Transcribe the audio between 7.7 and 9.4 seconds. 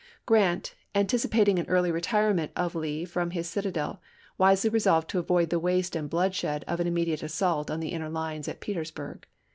the inner lines at Petersburg.